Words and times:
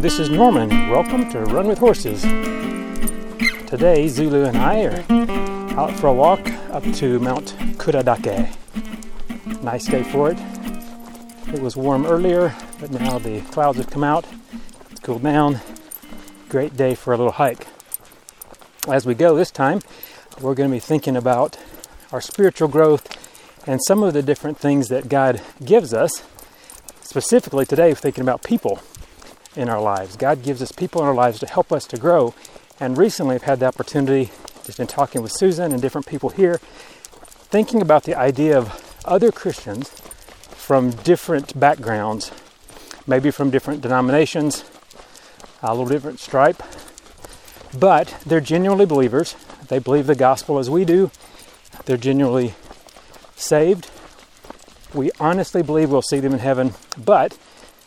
This 0.00 0.20
is 0.20 0.30
Norman. 0.30 0.90
Welcome 0.90 1.28
to 1.32 1.40
Run 1.40 1.66
with 1.66 1.78
Horses. 1.78 2.22
Today, 3.66 4.06
Zulu 4.06 4.44
and 4.44 4.56
I 4.56 4.84
are 4.84 5.04
out 5.76 5.92
for 5.98 6.06
a 6.06 6.12
walk 6.12 6.48
up 6.70 6.84
to 6.84 7.18
Mount 7.18 7.56
Kuradake. 7.78 8.54
Nice 9.60 9.86
day 9.86 10.04
for 10.04 10.30
it. 10.30 10.38
It 11.52 11.60
was 11.60 11.76
warm 11.76 12.06
earlier, 12.06 12.54
but 12.78 12.92
now 12.92 13.18
the 13.18 13.40
clouds 13.50 13.78
have 13.78 13.90
come 13.90 14.04
out. 14.04 14.24
It's 14.92 15.00
cooled 15.00 15.24
down. 15.24 15.60
Great 16.48 16.76
day 16.76 16.94
for 16.94 17.12
a 17.12 17.16
little 17.16 17.32
hike. 17.32 17.66
As 18.86 19.04
we 19.04 19.16
go 19.16 19.34
this 19.34 19.50
time, 19.50 19.80
we're 20.40 20.54
going 20.54 20.70
to 20.70 20.76
be 20.76 20.80
thinking 20.80 21.16
about 21.16 21.58
our 22.12 22.20
spiritual 22.20 22.68
growth 22.68 23.66
and 23.66 23.80
some 23.84 24.04
of 24.04 24.14
the 24.14 24.22
different 24.22 24.58
things 24.58 24.90
that 24.90 25.08
God 25.08 25.42
gives 25.64 25.92
us. 25.92 26.22
Specifically, 27.00 27.66
today, 27.66 27.88
we're 27.88 27.96
thinking 27.96 28.22
about 28.22 28.44
people 28.44 28.80
in 29.58 29.68
our 29.68 29.80
lives. 29.80 30.16
God 30.16 30.42
gives 30.42 30.62
us 30.62 30.70
people 30.70 31.02
in 31.02 31.08
our 31.08 31.14
lives 31.14 31.40
to 31.40 31.46
help 31.46 31.72
us 31.72 31.84
to 31.88 31.98
grow. 31.98 32.32
And 32.78 32.96
recently, 32.96 33.34
I've 33.34 33.42
had 33.42 33.58
the 33.58 33.66
opportunity, 33.66 34.30
just 34.64 34.78
in 34.78 34.86
talking 34.86 35.20
with 35.20 35.32
Susan 35.32 35.72
and 35.72 35.82
different 35.82 36.06
people 36.06 36.30
here, 36.30 36.58
thinking 37.50 37.82
about 37.82 38.04
the 38.04 38.14
idea 38.14 38.56
of 38.56 39.00
other 39.04 39.32
Christians 39.32 39.88
from 39.88 40.90
different 40.90 41.58
backgrounds, 41.58 42.30
maybe 43.06 43.32
from 43.32 43.50
different 43.50 43.80
denominations, 43.80 44.64
a 45.60 45.74
little 45.74 45.88
different 45.88 46.20
stripe, 46.20 46.62
but 47.76 48.14
they're 48.24 48.40
genuinely 48.40 48.86
believers. 48.86 49.34
They 49.66 49.80
believe 49.80 50.06
the 50.06 50.14
gospel 50.14 50.58
as 50.58 50.70
we 50.70 50.84
do. 50.84 51.10
They're 51.86 51.96
genuinely 51.96 52.54
saved. 53.34 53.90
We 54.94 55.10
honestly 55.18 55.62
believe 55.62 55.90
we'll 55.90 56.02
see 56.02 56.20
them 56.20 56.32
in 56.32 56.38
heaven, 56.38 56.74
but 56.96 57.36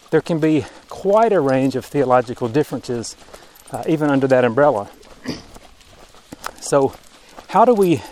there 0.09 0.21
can 0.21 0.39
be 0.39 0.65
quite 1.01 1.33
a 1.33 1.39
range 1.39 1.75
of 1.75 1.83
theological 1.83 2.47
differences 2.47 3.15
uh, 3.71 3.83
even 3.87 4.07
under 4.07 4.27
that 4.27 4.45
umbrella. 4.45 4.87
so, 6.59 6.93
how 7.47 7.65
do 7.65 7.73
we 7.73 8.03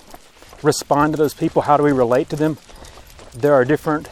respond 0.64 1.14
to 1.14 1.18
those 1.18 1.36
people? 1.36 1.62
How 1.62 1.78
do 1.78 1.84
we 1.84 1.92
relate 1.92 2.30
to 2.30 2.36
them? 2.36 2.58
There 3.32 3.54
are 3.54 3.64
different 3.64 4.10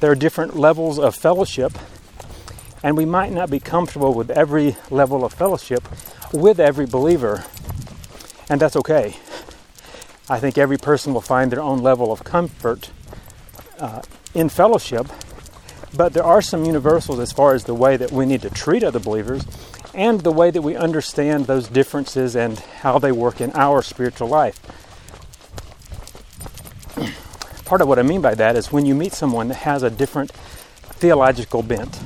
there 0.00 0.10
are 0.10 0.16
different 0.16 0.56
levels 0.56 0.98
of 0.98 1.14
fellowship, 1.14 1.78
and 2.82 2.96
we 2.96 3.04
might 3.04 3.30
not 3.30 3.48
be 3.48 3.60
comfortable 3.60 4.12
with 4.12 4.28
every 4.28 4.76
level 4.90 5.24
of 5.24 5.32
fellowship 5.32 5.88
with 6.32 6.58
every 6.58 6.86
believer, 6.86 7.44
and 8.50 8.60
that's 8.60 8.74
okay. 8.74 9.16
I 10.28 10.40
think 10.40 10.58
every 10.58 10.78
person 10.78 11.14
will 11.14 11.20
find 11.20 11.52
their 11.52 11.62
own 11.62 11.78
level 11.78 12.10
of 12.10 12.24
comfort 12.24 12.90
uh, 13.78 14.02
in 14.34 14.48
fellowship, 14.48 15.06
but 15.96 16.12
there 16.12 16.24
are 16.24 16.42
some 16.42 16.64
universals 16.64 17.18
as 17.18 17.32
far 17.32 17.54
as 17.54 17.64
the 17.64 17.74
way 17.74 17.96
that 17.96 18.10
we 18.10 18.26
need 18.26 18.42
to 18.42 18.50
treat 18.50 18.82
other 18.82 18.98
believers 18.98 19.44
and 19.94 20.20
the 20.20 20.32
way 20.32 20.50
that 20.50 20.62
we 20.62 20.76
understand 20.76 21.46
those 21.46 21.68
differences 21.68 22.34
and 22.34 22.58
how 22.58 22.98
they 22.98 23.12
work 23.12 23.40
in 23.40 23.52
our 23.52 23.82
spiritual 23.82 24.28
life. 24.28 24.58
Part 27.64 27.80
of 27.80 27.88
what 27.88 27.98
I 27.98 28.02
mean 28.02 28.20
by 28.20 28.34
that 28.34 28.56
is 28.56 28.72
when 28.72 28.86
you 28.86 28.94
meet 28.94 29.12
someone 29.12 29.48
that 29.48 29.58
has 29.58 29.82
a 29.82 29.90
different 29.90 30.32
theological 30.32 31.62
bent 31.62 31.98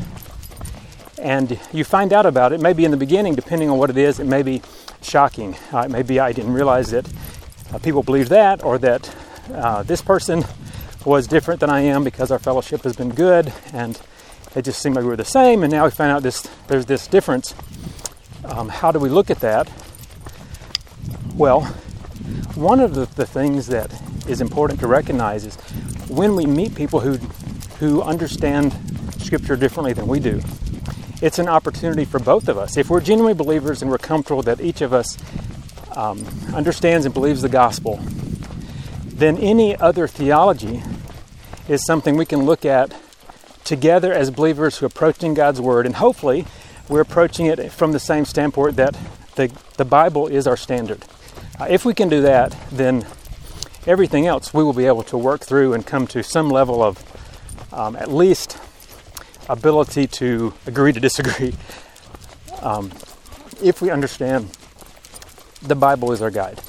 and 1.20 1.58
you 1.72 1.84
find 1.84 2.12
out 2.12 2.26
about 2.26 2.52
it, 2.52 2.60
maybe 2.60 2.84
in 2.84 2.90
the 2.90 2.96
beginning, 2.96 3.34
depending 3.34 3.70
on 3.70 3.78
what 3.78 3.90
it 3.90 3.96
is, 3.96 4.20
it 4.20 4.26
may 4.26 4.42
be 4.42 4.62
shocking. 5.02 5.56
Uh, 5.72 5.88
maybe 5.88 6.20
I 6.20 6.32
didn't 6.32 6.52
realize 6.52 6.90
that 6.90 7.08
uh, 7.72 7.78
people 7.78 8.02
believe 8.02 8.28
that 8.28 8.62
or 8.62 8.78
that 8.78 9.14
uh, 9.52 9.82
this 9.82 10.02
person 10.02 10.44
was 11.04 11.26
different 11.26 11.60
than 11.60 11.70
I 11.70 11.80
am 11.80 12.04
because 12.04 12.30
our 12.30 12.38
fellowship 12.38 12.82
has 12.82 12.96
been 12.96 13.10
good 13.10 13.52
and 13.72 14.00
it 14.54 14.62
just 14.62 14.80
seemed 14.80 14.96
like 14.96 15.04
we 15.04 15.10
were 15.10 15.16
the 15.16 15.24
same. 15.24 15.62
And 15.62 15.72
now 15.72 15.84
we 15.84 15.90
find 15.90 16.10
out 16.10 16.22
this 16.22 16.42
there's 16.66 16.86
this 16.86 17.06
difference. 17.06 17.54
Um, 18.44 18.68
how 18.68 18.92
do 18.92 18.98
we 18.98 19.08
look 19.08 19.30
at 19.30 19.40
that? 19.40 19.68
Well, 21.34 21.62
one 22.54 22.80
of 22.80 22.94
the, 22.94 23.06
the 23.06 23.26
things 23.26 23.68
that 23.68 23.92
is 24.28 24.40
important 24.40 24.80
to 24.80 24.86
recognize 24.86 25.44
is 25.44 25.56
when 26.08 26.34
we 26.34 26.46
meet 26.46 26.74
people 26.74 27.00
who 27.00 27.16
who 27.78 28.02
understand 28.02 28.74
Scripture 29.18 29.56
differently 29.56 29.92
than 29.92 30.08
we 30.08 30.18
do, 30.18 30.40
it's 31.22 31.38
an 31.38 31.48
opportunity 31.48 32.04
for 32.04 32.18
both 32.18 32.48
of 32.48 32.58
us. 32.58 32.76
If 32.76 32.90
we're 32.90 33.00
genuinely 33.00 33.34
believers 33.34 33.82
and 33.82 33.90
we're 33.90 33.98
comfortable 33.98 34.42
that 34.42 34.60
each 34.60 34.80
of 34.80 34.92
us 34.92 35.16
um, 35.94 36.24
understands 36.54 37.04
and 37.06 37.14
believes 37.14 37.42
the 37.42 37.48
gospel, 37.48 38.00
then 39.18 39.36
any 39.38 39.76
other 39.76 40.06
theology 40.06 40.82
is 41.68 41.84
something 41.84 42.16
we 42.16 42.24
can 42.24 42.42
look 42.42 42.64
at 42.64 42.94
together 43.64 44.12
as 44.12 44.30
believers 44.30 44.78
who 44.78 44.86
are 44.86 44.88
approaching 44.88 45.34
God's 45.34 45.60
Word, 45.60 45.86
and 45.86 45.96
hopefully 45.96 46.46
we're 46.88 47.00
approaching 47.00 47.46
it 47.46 47.72
from 47.72 47.92
the 47.92 48.00
same 48.00 48.24
standpoint 48.24 48.76
that 48.76 48.96
the, 49.34 49.52
the 49.76 49.84
Bible 49.84 50.28
is 50.28 50.46
our 50.46 50.56
standard. 50.56 51.04
Uh, 51.60 51.66
if 51.68 51.84
we 51.84 51.92
can 51.92 52.08
do 52.08 52.22
that, 52.22 52.56
then 52.70 53.04
everything 53.86 54.26
else 54.26 54.54
we 54.54 54.62
will 54.62 54.72
be 54.72 54.86
able 54.86 55.02
to 55.02 55.18
work 55.18 55.40
through 55.40 55.74
and 55.74 55.86
come 55.86 56.06
to 56.06 56.22
some 56.22 56.48
level 56.48 56.82
of 56.82 57.02
um, 57.72 57.96
at 57.96 58.10
least 58.10 58.56
ability 59.48 60.06
to 60.06 60.54
agree 60.66 60.92
to 60.92 61.00
disagree. 61.00 61.54
Um, 62.60 62.90
if 63.62 63.80
we 63.80 63.90
understand 63.90 64.50
the 65.62 65.76
Bible 65.76 66.10
is 66.10 66.20
our 66.20 66.30
guide. 66.32 66.60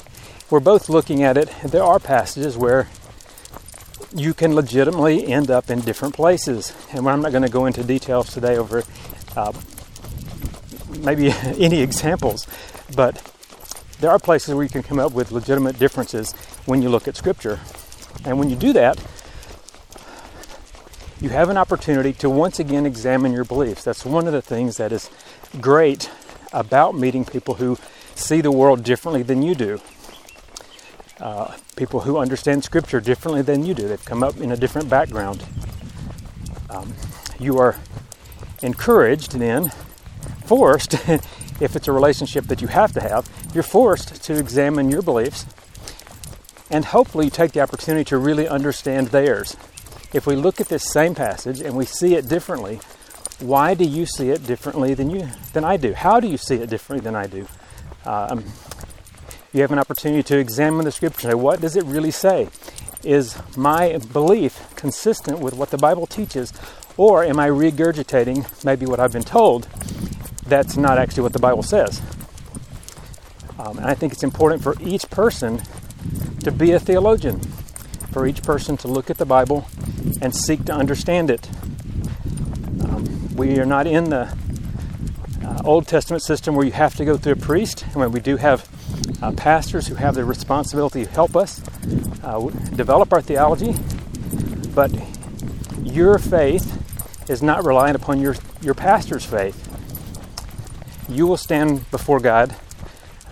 We're 0.49 0.59
both 0.59 0.89
looking 0.89 1.21
at 1.21 1.37
it. 1.37 1.51
There 1.63 1.83
are 1.83 1.99
passages 1.99 2.57
where 2.57 2.87
you 4.15 4.33
can 4.33 4.55
legitimately 4.55 5.27
end 5.27 5.51
up 5.51 5.69
in 5.69 5.81
different 5.81 6.15
places. 6.15 6.73
And 6.91 7.07
I'm 7.07 7.21
not 7.21 7.31
going 7.31 7.43
to 7.43 7.49
go 7.49 7.67
into 7.67 7.83
details 7.83 8.33
today 8.33 8.57
over 8.57 8.83
uh, 9.35 9.53
maybe 11.01 11.31
any 11.43 11.81
examples, 11.81 12.47
but 12.95 13.21
there 13.99 14.09
are 14.09 14.17
places 14.17 14.55
where 14.55 14.63
you 14.63 14.69
can 14.69 14.81
come 14.81 14.97
up 14.97 15.11
with 15.11 15.31
legitimate 15.31 15.77
differences 15.77 16.31
when 16.65 16.81
you 16.81 16.89
look 16.89 17.07
at 17.07 17.15
Scripture. 17.15 17.59
And 18.25 18.39
when 18.39 18.49
you 18.49 18.55
do 18.55 18.73
that, 18.73 18.99
you 21.21 21.29
have 21.29 21.49
an 21.49 21.57
opportunity 21.57 22.13
to 22.13 22.29
once 22.29 22.59
again 22.59 22.87
examine 22.87 23.33
your 23.33 23.43
beliefs. 23.43 23.83
That's 23.83 24.03
one 24.03 24.25
of 24.25 24.33
the 24.33 24.41
things 24.41 24.77
that 24.77 24.91
is 24.91 25.11
great 25.61 26.09
about 26.51 26.95
meeting 26.95 27.23
people 27.23 27.55
who 27.55 27.77
see 28.15 28.41
the 28.41 28.51
world 28.51 28.83
differently 28.83 29.21
than 29.21 29.43
you 29.43 29.53
do 29.53 29.79
uh, 31.19 31.55
people 31.75 32.01
who 32.01 32.17
understand 32.17 32.63
Scripture 32.63 32.99
differently 32.99 33.41
than 33.41 33.65
you 33.65 33.73
do. 33.73 33.87
They've 33.87 34.03
come 34.03 34.23
up 34.23 34.37
in 34.37 34.51
a 34.51 34.57
different 34.57 34.89
background. 34.89 35.43
Um, 36.69 36.93
you 37.39 37.57
are 37.57 37.75
encouraged, 38.61 39.33
then, 39.33 39.69
forced, 40.45 40.93
if 41.59 41.75
it's 41.75 41.87
a 41.87 41.91
relationship 41.91 42.45
that 42.45 42.61
you 42.61 42.67
have 42.67 42.93
to 42.93 43.01
have, 43.01 43.29
you're 43.53 43.63
forced 43.63 44.23
to 44.23 44.37
examine 44.37 44.89
your 44.89 45.01
beliefs 45.01 45.45
and 46.69 46.85
hopefully 46.85 47.25
you 47.25 47.31
take 47.31 47.51
the 47.51 47.61
opportunity 47.61 48.03
to 48.05 48.17
really 48.17 48.47
understand 48.47 49.07
theirs. 49.07 49.55
If 50.13 50.25
we 50.27 50.35
look 50.35 50.61
at 50.61 50.67
this 50.67 50.83
same 50.83 51.15
passage 51.15 51.61
and 51.61 51.75
we 51.75 51.85
see 51.85 52.15
it 52.15 52.27
differently, 52.27 52.79
why 53.39 53.73
do 53.73 53.83
you 53.83 54.05
see 54.05 54.29
it 54.29 54.45
differently 54.45 54.93
than 54.93 55.09
you 55.09 55.29
than 55.53 55.63
I 55.63 55.77
do? 55.77 55.93
How 55.93 56.19
do 56.19 56.27
you 56.27 56.37
see 56.37 56.55
it 56.55 56.69
differently 56.69 57.03
than 57.03 57.15
I 57.15 57.27
do? 57.27 57.47
Um, 58.05 58.43
you 59.51 59.61
have 59.61 59.71
an 59.71 59.79
opportunity 59.79 60.21
to 60.23 60.37
examine 60.37 60.85
the 60.85 60.91
scripture. 60.91 61.35
What 61.35 61.59
does 61.59 61.75
it 61.75 61.83
really 61.85 62.11
say? 62.11 62.49
Is 63.03 63.37
my 63.57 63.97
belief 63.97 64.73
consistent 64.75 65.39
with 65.39 65.55
what 65.55 65.71
the 65.71 65.77
Bible 65.77 66.05
teaches, 66.05 66.53
or 66.97 67.23
am 67.23 67.39
I 67.39 67.47
regurgitating 67.47 68.63
maybe 68.63 68.85
what 68.85 68.99
I've 68.99 69.13
been 69.13 69.23
told 69.23 69.67
that's 70.45 70.77
not 70.77 70.97
actually 70.97 71.23
what 71.23 71.33
the 71.33 71.39
Bible 71.39 71.63
says? 71.63 72.01
Um, 73.57 73.77
and 73.77 73.87
I 73.87 73.93
think 73.93 74.13
it's 74.13 74.23
important 74.23 74.61
for 74.61 74.75
each 74.81 75.09
person 75.09 75.61
to 76.43 76.51
be 76.51 76.71
a 76.71 76.79
theologian, 76.79 77.39
for 78.11 78.27
each 78.27 78.43
person 78.43 78.77
to 78.77 78.87
look 78.87 79.09
at 79.09 79.17
the 79.17 79.25
Bible 79.25 79.67
and 80.21 80.35
seek 80.35 80.65
to 80.65 80.73
understand 80.73 81.31
it. 81.31 81.49
Um, 82.83 83.35
we 83.35 83.59
are 83.59 83.65
not 83.65 83.87
in 83.87 84.11
the 84.11 84.33
uh, 85.43 85.61
Old 85.65 85.87
Testament 85.87 86.23
system 86.23 86.55
where 86.55 86.65
you 86.65 86.71
have 86.71 86.95
to 86.97 87.05
go 87.05 87.17
through 87.17 87.33
a 87.33 87.37
priest, 87.37 87.83
and 87.83 87.95
when 87.95 88.11
we 88.11 88.19
do 88.19 88.37
have 88.37 88.67
uh, 89.21 89.31
pastors 89.31 89.87
who 89.87 89.95
have 89.95 90.15
the 90.15 90.25
responsibility 90.25 91.05
to 91.05 91.11
help 91.11 91.35
us 91.35 91.61
uh, 92.23 92.39
develop 92.75 93.11
our 93.13 93.21
theology, 93.21 93.75
but 94.73 94.91
your 95.83 96.17
faith 96.17 97.29
is 97.29 97.43
not 97.43 97.63
reliant 97.63 97.95
upon 97.95 98.19
your, 98.19 98.35
your 98.61 98.73
pastor's 98.73 99.25
faith. 99.25 99.65
You 101.07 101.27
will 101.27 101.37
stand 101.37 101.89
before 101.91 102.19
God 102.19 102.55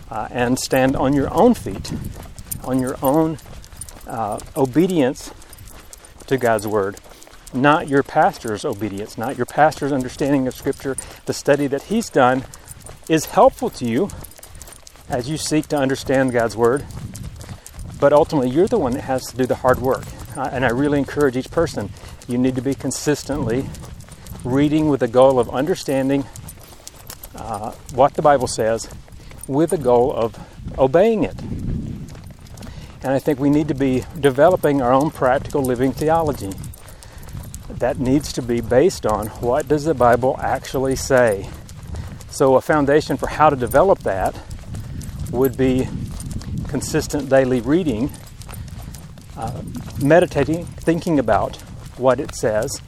uh, 0.09 0.27
and 0.31 0.57
stand 0.57 0.95
on 0.95 1.13
your 1.13 1.33
own 1.33 1.53
feet, 1.53 1.91
on 2.63 2.79
your 2.79 2.97
own 3.01 3.37
uh, 4.07 4.39
obedience 4.55 5.31
to 6.27 6.37
God's 6.37 6.67
Word, 6.67 6.97
not 7.53 7.87
your 7.87 8.03
pastor's 8.03 8.65
obedience, 8.65 9.17
not 9.17 9.37
your 9.37 9.45
pastor's 9.45 9.91
understanding 9.91 10.47
of 10.47 10.55
Scripture. 10.55 10.95
The 11.25 11.33
study 11.33 11.67
that 11.67 11.83
he's 11.83 12.09
done 12.09 12.43
is 13.09 13.25
helpful 13.25 13.69
to 13.71 13.85
you 13.85 14.09
as 15.09 15.29
you 15.29 15.37
seek 15.37 15.67
to 15.67 15.77
understand 15.77 16.31
God's 16.31 16.55
Word. 16.55 16.85
But 17.99 18.13
ultimately, 18.13 18.49
you're 18.49 18.67
the 18.67 18.77
one 18.77 18.93
that 18.93 19.03
has 19.03 19.25
to 19.27 19.37
do 19.37 19.45
the 19.45 19.55
hard 19.55 19.79
work. 19.79 20.05
Uh, 20.35 20.49
and 20.51 20.65
I 20.65 20.69
really 20.69 20.99
encourage 20.99 21.35
each 21.35 21.49
person 21.49 21.89
you 22.27 22.37
need 22.37 22.55
to 22.55 22.61
be 22.61 22.75
consistently 22.75 23.65
reading 24.43 24.89
with 24.89 24.99
the 24.99 25.07
goal 25.07 25.39
of 25.39 25.49
understanding 25.49 26.25
uh, 27.35 27.71
what 27.93 28.13
the 28.13 28.21
Bible 28.21 28.47
says 28.47 28.89
with 29.47 29.69
the 29.69 29.77
goal 29.77 30.13
of 30.13 30.37
obeying 30.77 31.23
it. 31.23 31.39
And 31.41 33.13
I 33.13 33.19
think 33.19 33.39
we 33.39 33.49
need 33.49 33.69
to 33.69 33.75
be 33.75 34.03
developing 34.19 34.81
our 34.81 34.91
own 34.91 35.11
practical 35.11 35.61
living 35.61 35.93
theology 35.93 36.51
that 37.69 37.99
needs 37.99 38.33
to 38.33 38.41
be 38.41 38.59
based 38.59 39.05
on 39.05 39.27
what 39.27 39.67
does 39.67 39.85
the 39.85 39.93
Bible 39.93 40.37
actually 40.41 40.95
say. 40.95 41.49
So 42.29 42.55
a 42.55 42.61
foundation 42.61 43.17
for 43.17 43.27
how 43.27 43.49
to 43.49 43.55
develop 43.55 43.99
that 43.99 44.35
would 45.31 45.57
be 45.57 45.87
consistent 46.67 47.29
daily 47.29 47.61
reading, 47.61 48.11
uh, 49.35 49.61
meditating, 50.01 50.65
thinking 50.65 51.19
about 51.19 51.55
what 51.97 52.19
it 52.19 52.35
says, 52.35 52.81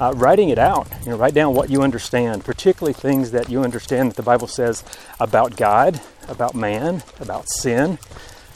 uh, 0.00 0.12
writing 0.16 0.48
it 0.48 0.58
out. 0.58 0.88
You 1.04 1.10
know, 1.10 1.16
write 1.16 1.34
down 1.34 1.54
what 1.54 1.70
you 1.70 1.82
understand, 1.82 2.44
particularly 2.44 2.92
things 2.92 3.30
that 3.30 3.48
you 3.48 3.62
understand 3.62 4.10
that 4.10 4.16
the 4.16 4.22
Bible 4.22 4.48
says 4.48 4.84
about 5.20 5.56
God, 5.56 6.00
about 6.28 6.54
man, 6.54 7.02
about 7.20 7.48
sin, 7.48 7.98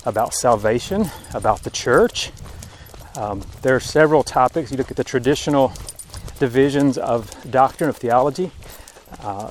about 0.05 0.35
salvation, 0.35 1.11
about 1.35 1.63
the 1.63 1.71
church. 1.71 2.33
Um, 3.17 3.43
there 3.63 3.75
are 3.75 3.81
several 3.81 4.23
topics. 4.23 4.71
You 4.71 4.77
look 4.77 4.91
at 4.91 4.97
the 4.97 5.05
traditional 5.05 5.73
divisions 6.39 6.99
of 6.99 7.35
doctrine 7.51 7.89
of 7.89 7.97
theology. 7.97 8.51
Uh, 9.21 9.51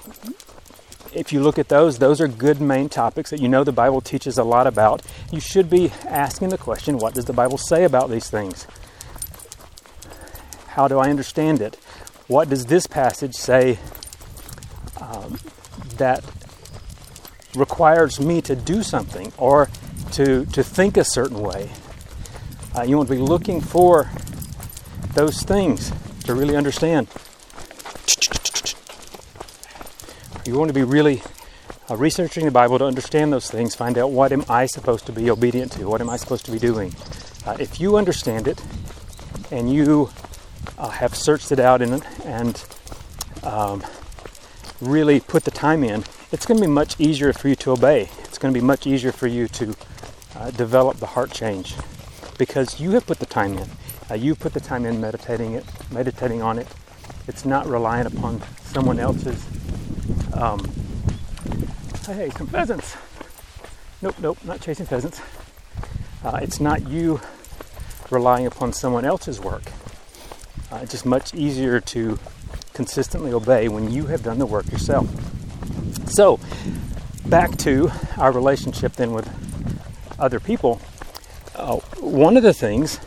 if 1.16 1.32
you 1.32 1.42
look 1.42 1.58
at 1.58 1.70
those, 1.70 2.00
those 2.00 2.22
are 2.22 2.28
good 2.28 2.62
main 2.62 2.90
topics 2.90 3.30
that 3.30 3.42
you 3.42 3.48
know 3.48 3.64
the 3.64 3.72
Bible 3.72 4.02
teaches 4.02 4.38
a 4.38 4.44
lot 4.44 4.68
about. 4.68 5.02
You 5.32 5.40
should 5.40 5.70
be 5.70 5.92
asking 6.06 6.50
the 6.50 6.58
question 6.58 6.98
what 6.98 7.14
does 7.14 7.26
the 7.26 7.34
Bible 7.34 7.58
say 7.58 7.84
about 7.84 8.10
these 8.10 8.30
things? 8.30 8.68
How 10.68 10.88
do 10.88 11.00
I 11.00 11.10
understand 11.10 11.62
it? 11.62 11.76
What 12.28 12.50
does 12.50 12.66
this 12.66 12.88
passage 12.88 13.36
say 13.36 13.80
um, 15.00 15.40
that 15.98 16.24
requires 17.56 18.20
me 18.20 18.42
to 18.42 18.56
do 18.56 18.84
something 18.84 19.32
or 19.38 19.70
to, 20.14 20.46
to 20.48 20.64
think 20.64 20.98
a 20.98 21.04
certain 21.04 21.42
way. 21.42 21.72
Uh, 22.76 22.84
you 22.84 22.98
want 22.98 23.10
to 23.10 23.16
be 23.16 23.22
looking 23.22 23.62
for 23.62 24.10
those 25.14 25.42
things 25.44 25.92
to 26.26 26.34
really 26.34 26.56
understand. 26.56 27.08
You 30.46 30.54
want 30.60 30.70
to 30.70 30.76
be 30.76 30.84
really 30.84 31.24
uh, 31.90 31.98
researching 31.98 32.46
the 32.46 32.52
Bible 32.52 32.78
to 32.78 32.86
understand 32.86 33.34
those 33.34 33.50
things, 33.50 33.74
find 33.74 33.98
out 33.98 34.12
what 34.12 34.32
am 34.32 34.46
I 34.48 34.68
supposed 34.68 35.08
to 35.08 35.12
be 35.12 35.32
obedient 35.32 35.72
to, 35.72 35.90
what 35.90 36.02
am 36.02 36.10
I 36.10 36.18
supposed 36.18 36.46
to 36.46 36.52
be 36.52 36.60
doing. 36.60 36.94
Uh, 37.48 37.58
if 37.60 37.80
you 37.80 37.98
understand 37.98 38.48
it 38.48 38.64
and 39.50 39.74
you 39.74 40.12
uh, 40.78 40.90
have 40.90 41.16
searched 41.16 41.52
it 41.52 41.60
out 41.60 41.82
and, 41.82 42.06
and 42.26 42.64
um, 43.42 43.84
really 44.82 45.20
put 45.20 45.46
the 45.46 45.52
time 45.52 45.84
in, 45.84 46.04
it's 46.32 46.46
going 46.46 46.60
to 46.60 46.68
be 46.68 46.72
much 46.72 47.00
easier 47.00 47.34
for 47.34 47.48
you 47.48 47.56
to 47.56 47.72
obey. 47.72 48.10
It's 48.26 48.38
going 48.38 48.54
to 48.54 48.60
be 48.60 48.64
much 48.64 48.86
easier 48.86 49.12
for 49.12 49.26
you 49.26 49.48
to 49.48 49.76
uh, 50.36 50.52
develop 50.52 50.98
the 50.98 51.08
heart 51.08 51.32
change 51.32 51.74
because 52.38 52.80
you 52.80 52.92
have 52.92 53.08
put 53.08 53.18
the 53.18 53.26
time 53.26 53.58
in. 53.58 53.68
Uh, 54.12 54.14
you 54.14 54.36
put 54.36 54.54
the 54.54 54.60
time 54.60 54.86
in 54.86 55.02
meditating 55.02 55.54
it, 55.54 55.66
meditating 55.90 56.44
on 56.44 56.60
it. 56.60 56.68
It's 57.28 57.46
not 57.46 57.66
reliant 57.66 58.14
upon 58.14 58.44
someone 58.62 59.00
else's. 59.00 59.44
Um, 60.36 60.70
hey, 62.06 62.30
some 62.32 62.48
pheasants. 62.48 62.98
Nope, 64.02 64.16
nope, 64.20 64.38
not 64.44 64.60
chasing 64.60 64.86
pheasants. 64.86 65.22
Uh, 66.26 66.40
it's 66.42 66.60
not 66.60 66.86
you 66.88 67.22
relying 68.10 68.46
upon 68.46 68.74
someone 68.74 69.06
else's 69.06 69.40
work. 69.40 69.64
Uh, 70.70 70.80
it's 70.82 70.92
just 70.92 71.06
much 71.06 71.34
easier 71.34 71.80
to 71.80 72.20
consistently 72.74 73.32
obey 73.32 73.70
when 73.70 73.90
you 73.90 74.08
have 74.08 74.24
done 74.24 74.38
the 74.38 74.46
work 74.46 74.70
yourself. 74.70 75.08
So, 76.12 76.40
back 77.26 77.56
to 77.60 77.90
our 78.18 78.34
relationship 78.34 78.94
then 78.94 79.14
with 79.14 79.30
other 80.20 80.42
people, 80.42 80.82
uh, 81.56 81.78
one 82.02 82.36
of 82.36 82.44
the 82.44 82.54
things 82.54 83.00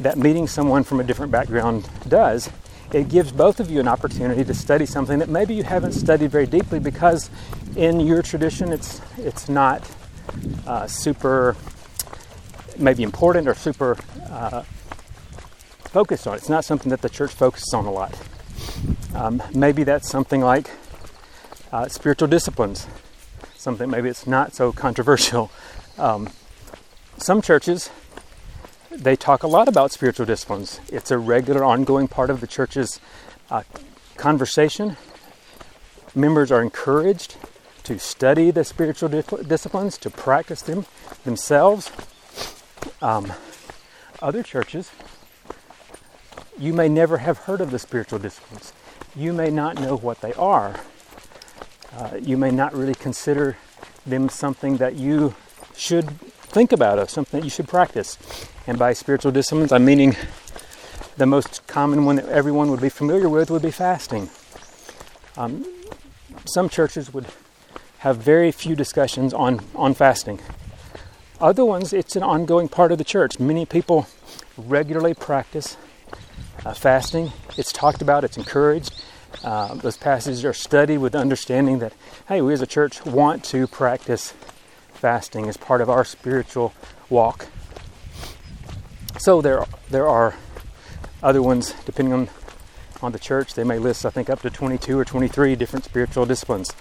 that 0.00 0.16
meeting 0.16 0.46
someone 0.46 0.84
from 0.84 1.00
a 1.00 1.04
different 1.04 1.30
background 1.30 1.86
does, 2.08 2.48
it 2.92 3.08
gives 3.08 3.32
both 3.32 3.60
of 3.60 3.70
you 3.70 3.80
an 3.80 3.88
opportunity 3.88 4.44
to 4.44 4.54
study 4.54 4.86
something 4.86 5.18
that 5.18 5.28
maybe 5.28 5.54
you 5.54 5.62
haven't 5.62 5.92
studied 5.92 6.30
very 6.30 6.46
deeply 6.46 6.78
because 6.78 7.30
in 7.76 8.00
your 8.00 8.22
tradition 8.22 8.72
it's 8.72 9.00
it's 9.18 9.48
not 9.48 9.88
uh, 10.66 10.86
super 10.86 11.56
maybe 12.78 13.02
important 13.02 13.48
or 13.48 13.54
super 13.54 13.96
uh, 14.30 14.62
focused 15.84 16.26
on. 16.26 16.34
It's 16.36 16.48
not 16.48 16.64
something 16.64 16.90
that 16.90 17.02
the 17.02 17.10
church 17.10 17.32
focuses 17.32 17.72
on 17.74 17.86
a 17.86 17.92
lot. 17.92 18.18
Um, 19.14 19.42
maybe 19.54 19.84
that's 19.84 20.08
something 20.08 20.40
like 20.40 20.70
uh, 21.70 21.88
spiritual 21.88 22.28
disciplines 22.28 22.86
something 23.62 23.88
maybe 23.88 24.08
it's 24.08 24.26
not 24.26 24.54
so 24.54 24.72
controversial. 24.72 25.50
Um, 25.98 26.30
some 27.16 27.40
churches 27.40 27.90
they 28.96 29.16
talk 29.16 29.42
a 29.42 29.46
lot 29.46 29.68
about 29.68 29.92
spiritual 29.92 30.26
disciplines. 30.26 30.80
It's 30.88 31.10
a 31.10 31.18
regular, 31.18 31.64
ongoing 31.64 32.08
part 32.08 32.30
of 32.30 32.40
the 32.40 32.46
church's 32.46 33.00
uh, 33.50 33.62
conversation. 34.16 34.96
Members 36.14 36.52
are 36.52 36.62
encouraged 36.62 37.36
to 37.84 37.98
study 37.98 38.50
the 38.50 38.64
spiritual 38.64 39.08
di- 39.08 39.42
disciplines, 39.42 39.98
to 39.98 40.10
practice 40.10 40.62
them 40.62 40.86
themselves. 41.24 41.90
Um, 43.00 43.32
other 44.20 44.42
churches, 44.42 44.90
you 46.58 46.72
may 46.72 46.88
never 46.88 47.18
have 47.18 47.38
heard 47.38 47.60
of 47.60 47.70
the 47.70 47.78
spiritual 47.78 48.18
disciplines. 48.18 48.72
You 49.16 49.32
may 49.32 49.50
not 49.50 49.80
know 49.80 49.96
what 49.96 50.20
they 50.20 50.32
are 50.34 50.76
uh, 51.96 52.18
you 52.22 52.36
may 52.36 52.50
not 52.50 52.74
really 52.74 52.94
consider 52.94 53.56
them 54.06 54.28
something 54.28 54.78
that 54.78 54.94
you 54.94 55.34
should 55.76 56.10
think 56.10 56.72
about 56.72 56.98
or 56.98 57.06
something 57.06 57.40
that 57.40 57.44
you 57.44 57.50
should 57.50 57.68
practice. 57.68 58.18
And 58.66 58.78
by 58.78 58.92
spiritual 58.92 59.32
disciplines, 59.32 59.72
I'm 59.72 59.84
meaning 59.84 60.16
the 61.16 61.26
most 61.26 61.66
common 61.66 62.04
one 62.04 62.16
that 62.16 62.28
everyone 62.28 62.70
would 62.70 62.80
be 62.80 62.88
familiar 62.88 63.28
with 63.28 63.50
would 63.50 63.62
be 63.62 63.70
fasting. 63.70 64.30
Um, 65.36 65.66
some 66.44 66.68
churches 66.68 67.12
would 67.12 67.26
have 67.98 68.18
very 68.18 68.52
few 68.52 68.76
discussions 68.76 69.34
on, 69.34 69.60
on 69.74 69.94
fasting. 69.94 70.40
Other 71.40 71.64
ones, 71.64 71.92
it's 71.92 72.14
an 72.14 72.22
ongoing 72.22 72.68
part 72.68 72.92
of 72.92 72.98
the 72.98 73.04
church. 73.04 73.40
Many 73.40 73.66
people 73.66 74.06
regularly 74.56 75.14
practice 75.14 75.76
uh, 76.64 76.72
fasting. 76.72 77.32
It's 77.56 77.72
talked 77.72 78.00
about, 78.00 78.22
it's 78.22 78.36
encouraged. 78.36 79.02
Uh, 79.42 79.74
those 79.74 79.96
passages 79.96 80.44
are 80.44 80.52
studied 80.52 80.98
with 80.98 81.16
understanding 81.16 81.80
that, 81.80 81.94
hey, 82.28 82.40
we 82.40 82.52
as 82.52 82.60
a 82.60 82.66
church 82.66 83.04
want 83.04 83.42
to 83.44 83.66
practice 83.66 84.34
fasting 84.92 85.48
as 85.48 85.56
part 85.56 85.80
of 85.80 85.90
our 85.90 86.04
spiritual 86.04 86.72
walk. 87.10 87.48
So 89.18 89.40
there, 89.40 89.64
there 89.90 90.08
are 90.08 90.34
other 91.22 91.42
ones, 91.42 91.74
depending 91.84 92.12
on, 92.12 92.28
on 93.00 93.12
the 93.12 93.18
church, 93.18 93.54
they 93.54 93.64
may 93.64 93.78
list, 93.78 94.04
I 94.04 94.10
think, 94.10 94.28
up 94.30 94.40
to 94.42 94.50
22 94.50 94.98
or 94.98 95.04
23 95.04 95.54
different 95.54 95.84
spiritual 95.84 96.26
disciplines. 96.26 96.72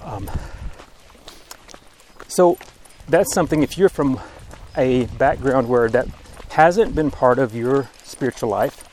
Um, 0.00 0.30
so 2.26 2.58
that's 3.08 3.32
something, 3.32 3.62
if 3.62 3.78
you're 3.78 3.88
from 3.88 4.20
a 4.76 5.06
background 5.18 5.68
where 5.68 5.88
that 5.88 6.08
hasn't 6.50 6.94
been 6.94 7.10
part 7.10 7.38
of 7.38 7.54
your 7.54 7.88
spiritual 8.02 8.48
life, 8.48 8.84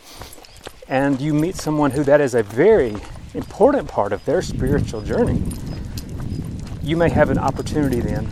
and 0.87 1.19
you 1.19 1.33
meet 1.33 1.55
someone 1.55 1.91
who 1.91 2.03
that 2.03 2.21
is 2.21 2.35
a 2.35 2.43
very 2.43 2.95
important 3.33 3.87
part 3.87 4.13
of 4.13 4.23
their 4.25 4.41
spiritual 4.41 5.01
journey, 5.01 5.41
you 6.83 6.95
may 6.95 7.09
have 7.09 7.29
an 7.29 7.39
opportunity 7.39 7.99
then 7.99 8.29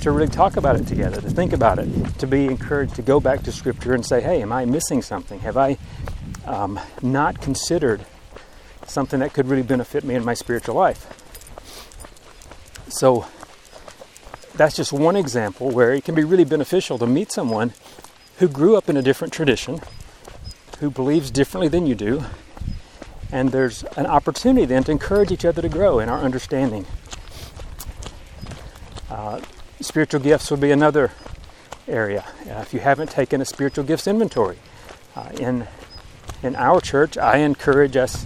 to 0.00 0.10
really 0.10 0.28
talk 0.28 0.56
about 0.56 0.76
it 0.76 0.86
together, 0.86 1.20
to 1.20 1.30
think 1.30 1.52
about 1.52 1.78
it, 1.78 1.88
to 2.18 2.26
be 2.26 2.46
encouraged 2.46 2.94
to 2.96 3.02
go 3.02 3.20
back 3.20 3.42
to 3.42 3.52
Scripture 3.52 3.94
and 3.94 4.04
say, 4.04 4.20
hey, 4.20 4.42
am 4.42 4.52
I 4.52 4.64
missing 4.64 5.02
something? 5.02 5.40
Have 5.40 5.56
I 5.56 5.76
um, 6.46 6.78
not 7.02 7.40
considered 7.40 8.04
something 8.86 9.20
that 9.20 9.32
could 9.32 9.46
really 9.46 9.62
benefit 9.62 10.04
me 10.04 10.14
in 10.14 10.24
my 10.24 10.34
spiritual 10.34 10.74
life? 10.74 11.06
So, 12.88 13.26
that's 14.54 14.74
just 14.74 14.92
one 14.92 15.14
example 15.14 15.70
where 15.70 15.92
it 15.92 16.04
can 16.04 16.14
be 16.14 16.24
really 16.24 16.44
beneficial 16.44 16.98
to 16.98 17.06
meet 17.06 17.30
someone 17.30 17.72
who 18.38 18.48
grew 18.48 18.76
up 18.76 18.88
in 18.88 18.96
a 18.96 19.02
different 19.02 19.32
tradition 19.32 19.80
who 20.80 20.90
believes 20.90 21.30
differently 21.30 21.68
than 21.68 21.86
you 21.86 21.94
do. 21.94 22.24
And 23.30 23.52
there's 23.52 23.84
an 23.96 24.06
opportunity 24.06 24.64
then 24.64 24.84
to 24.84 24.92
encourage 24.92 25.30
each 25.30 25.44
other 25.44 25.60
to 25.60 25.68
grow 25.68 25.98
in 25.98 26.08
our 26.08 26.20
understanding. 26.20 26.86
Uh, 29.10 29.40
spiritual 29.80 30.20
gifts 30.20 30.50
would 30.50 30.60
be 30.60 30.70
another 30.70 31.12
area. 31.86 32.24
Uh, 32.48 32.60
if 32.60 32.74
you 32.74 32.80
haven't 32.80 33.10
taken 33.10 33.40
a 33.40 33.44
spiritual 33.44 33.84
gifts 33.84 34.06
inventory, 34.06 34.58
uh, 35.16 35.30
in 35.38 35.66
in 36.42 36.54
our 36.54 36.80
church, 36.80 37.18
I 37.18 37.38
encourage 37.38 37.96
us 37.96 38.24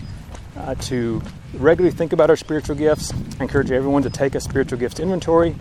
uh, 0.57 0.75
to 0.75 1.23
regularly 1.55 1.97
think 1.97 2.13
about 2.13 2.31
our 2.31 2.37
spiritual 2.37 2.77
gifts. 2.77 3.13
I 3.39 3.45
encourage 3.45 3.71
everyone 3.71 4.03
to 4.03 4.11
take 4.11 4.35
a 4.35 4.41
spiritual 4.41 4.79
gifts 4.79 5.01
inventory. 5.01 5.55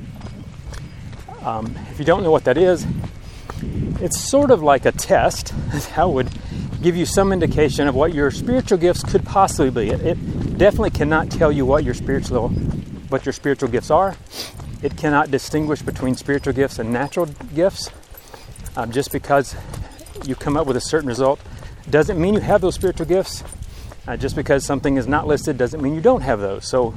Um, 1.41 1.75
if 1.89 1.99
you 1.99 2.05
don't 2.05 2.23
know 2.23 2.31
what 2.31 2.43
that 2.43 2.57
is, 2.57 2.85
it's 4.01 4.19
sort 4.19 4.51
of 4.51 4.61
like 4.61 4.85
a 4.85 4.91
test 4.91 5.53
that 5.95 6.09
would 6.09 6.29
give 6.81 6.95
you 6.95 7.05
some 7.05 7.31
indication 7.31 7.87
of 7.87 7.95
what 7.95 8.13
your 8.13 8.31
spiritual 8.31 8.77
gifts 8.77 9.03
could 9.03 9.23
possibly 9.23 9.69
be. 9.69 9.91
It, 9.91 10.01
it 10.01 10.57
definitely 10.57 10.91
cannot 10.91 11.29
tell 11.29 11.51
you 11.51 11.65
what 11.65 11.83
your 11.83 11.93
spiritual 11.93 12.49
what 12.49 13.25
your 13.25 13.33
spiritual 13.33 13.69
gifts 13.69 13.91
are. 13.91 14.15
It 14.81 14.97
cannot 14.97 15.29
distinguish 15.29 15.81
between 15.81 16.15
spiritual 16.15 16.53
gifts 16.53 16.79
and 16.79 16.91
natural 16.91 17.27
gifts. 17.53 17.91
Um, 18.75 18.91
just 18.91 19.11
because 19.11 19.55
you 20.25 20.35
come 20.35 20.57
up 20.57 20.65
with 20.65 20.77
a 20.77 20.81
certain 20.81 21.07
result 21.07 21.39
doesn't 21.89 22.19
mean 22.19 22.33
you 22.33 22.39
have 22.39 22.61
those 22.61 22.75
spiritual 22.75 23.05
gifts. 23.05 23.43
Uh, 24.07 24.17
just 24.17 24.35
because 24.35 24.65
something 24.65 24.97
is 24.97 25.07
not 25.07 25.27
listed 25.27 25.57
doesn't 25.57 25.81
mean 25.81 25.93
you 25.93 26.01
don't 26.01 26.21
have 26.21 26.39
those. 26.39 26.67
So, 26.67 26.95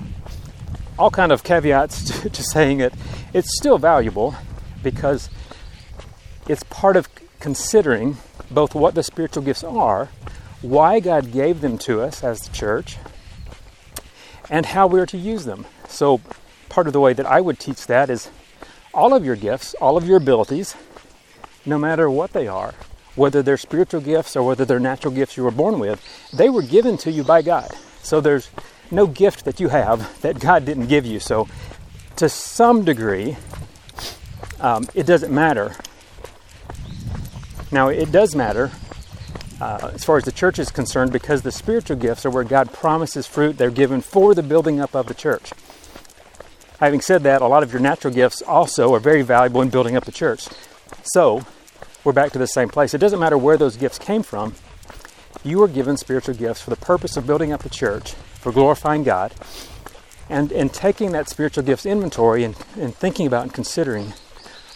all 0.98 1.10
kind 1.10 1.32
of 1.32 1.44
caveats 1.44 2.04
to, 2.22 2.30
to 2.30 2.42
saying 2.42 2.80
it. 2.80 2.94
It's 3.34 3.56
still 3.58 3.76
valuable 3.76 4.34
because 4.82 5.28
it's 6.48 6.62
part 6.64 6.96
of 6.96 7.08
considering 7.40 8.16
both 8.50 8.74
what 8.74 8.94
the 8.94 9.02
spiritual 9.02 9.42
gifts 9.42 9.64
are, 9.64 10.08
why 10.62 11.00
God 11.00 11.32
gave 11.32 11.60
them 11.60 11.76
to 11.78 12.00
us 12.00 12.24
as 12.24 12.40
the 12.40 12.52
church, 12.54 12.96
and 14.48 14.64
how 14.66 14.86
we 14.86 15.00
are 15.00 15.06
to 15.06 15.18
use 15.18 15.44
them. 15.44 15.66
So, 15.88 16.20
part 16.74 16.88
of 16.88 16.92
the 16.92 17.00
way 17.00 17.12
that 17.12 17.24
I 17.24 17.40
would 17.40 17.60
teach 17.60 17.86
that 17.86 18.10
is 18.10 18.28
all 18.92 19.14
of 19.14 19.24
your 19.24 19.36
gifts, 19.36 19.74
all 19.74 19.96
of 19.96 20.08
your 20.08 20.16
abilities, 20.16 20.74
no 21.64 21.78
matter 21.78 22.10
what 22.10 22.32
they 22.32 22.48
are, 22.48 22.74
whether 23.14 23.42
they're 23.42 23.56
spiritual 23.56 24.00
gifts 24.00 24.34
or 24.34 24.42
whether 24.42 24.64
they're 24.64 24.80
natural 24.80 25.14
gifts 25.14 25.36
you 25.36 25.44
were 25.44 25.52
born 25.52 25.78
with, 25.78 26.02
they 26.32 26.50
were 26.50 26.62
given 26.62 26.96
to 26.98 27.12
you 27.12 27.22
by 27.22 27.42
God. 27.42 27.70
So 28.02 28.20
there's 28.20 28.50
no 28.90 29.06
gift 29.06 29.44
that 29.44 29.60
you 29.60 29.68
have 29.68 30.20
that 30.22 30.40
God 30.40 30.64
didn't 30.64 30.88
give 30.88 31.06
you. 31.06 31.20
So, 31.20 31.48
to 32.16 32.28
some 32.28 32.84
degree, 32.84 33.36
um, 34.60 34.88
it 34.94 35.06
doesn't 35.06 35.32
matter. 35.32 35.76
Now, 37.70 37.88
it 37.88 38.10
does 38.10 38.34
matter 38.34 38.72
uh, 39.60 39.92
as 39.94 40.04
far 40.04 40.16
as 40.16 40.24
the 40.24 40.32
church 40.32 40.58
is 40.58 40.70
concerned 40.70 41.12
because 41.12 41.42
the 41.42 41.52
spiritual 41.52 41.96
gifts 41.96 42.26
are 42.26 42.30
where 42.30 42.44
God 42.44 42.72
promises 42.72 43.26
fruit. 43.28 43.58
They're 43.58 43.70
given 43.70 44.00
for 44.00 44.34
the 44.34 44.42
building 44.42 44.80
up 44.80 44.94
of 44.94 45.06
the 45.06 45.14
church. 45.14 45.52
Having 46.80 47.00
said 47.02 47.22
that, 47.22 47.40
a 47.40 47.46
lot 47.46 47.62
of 47.62 47.72
your 47.72 47.80
natural 47.80 48.12
gifts 48.12 48.42
also 48.42 48.92
are 48.94 49.00
very 49.00 49.22
valuable 49.22 49.62
in 49.62 49.70
building 49.70 49.96
up 49.96 50.04
the 50.04 50.12
church. 50.12 50.48
So, 51.04 51.46
we're 52.02 52.12
back 52.12 52.32
to 52.32 52.38
the 52.38 52.46
same 52.46 52.68
place. 52.68 52.94
It 52.94 52.98
doesn't 52.98 53.20
matter 53.20 53.38
where 53.38 53.56
those 53.56 53.76
gifts 53.76 53.98
came 53.98 54.22
from. 54.22 54.54
You 55.44 55.58
were 55.58 55.68
given 55.68 55.96
spiritual 55.96 56.34
gifts 56.34 56.60
for 56.60 56.70
the 56.70 56.76
purpose 56.76 57.16
of 57.16 57.26
building 57.26 57.52
up 57.52 57.62
the 57.62 57.70
church, 57.70 58.12
for 58.12 58.50
glorifying 58.50 59.04
God, 59.04 59.32
and 60.28 60.50
in 60.50 60.68
taking 60.68 61.12
that 61.12 61.28
spiritual 61.28 61.62
gifts 61.62 61.86
inventory 61.86 62.44
and, 62.44 62.56
and 62.78 62.94
thinking 62.94 63.26
about 63.26 63.44
and 63.44 63.54
considering 63.54 64.12